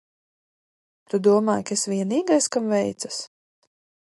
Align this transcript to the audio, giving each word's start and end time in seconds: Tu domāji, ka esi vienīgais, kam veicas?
Tu 1.13 1.19
domāji, 1.27 1.65
ka 1.71 1.75
esi 1.77 1.91
vienīgais, 1.93 2.51
kam 2.57 2.73
veicas? 2.73 3.21